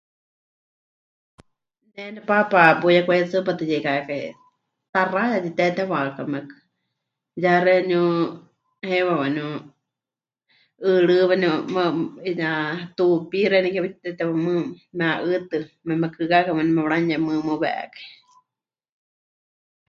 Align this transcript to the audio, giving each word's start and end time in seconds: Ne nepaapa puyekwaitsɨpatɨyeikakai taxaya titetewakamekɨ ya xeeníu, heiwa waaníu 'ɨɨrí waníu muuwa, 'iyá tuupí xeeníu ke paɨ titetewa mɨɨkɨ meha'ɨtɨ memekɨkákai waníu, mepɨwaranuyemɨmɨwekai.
Ne 1.93 2.03
nepaapa 2.13 2.61
puyekwaitsɨpatɨyeikakai 2.81 4.25
taxaya 4.93 5.37
titetewakamekɨ 5.45 6.55
ya 7.43 7.51
xeeníu, 7.65 8.01
heiwa 8.89 9.13
waaníu 9.21 9.49
'ɨɨrí 10.87 11.15
waníu 11.29 11.51
muuwa, 11.73 11.85
'iyá 12.27 12.49
tuupí 12.97 13.37
xeeníu 13.51 13.71
ke 13.73 13.79
paɨ 13.83 13.89
titetewa 13.93 14.33
mɨɨkɨ 14.45 14.71
meha'ɨtɨ 14.97 15.57
memekɨkákai 15.87 16.55
waníu, 16.57 16.75
mepɨwaranuyemɨmɨwekai. 16.75 17.99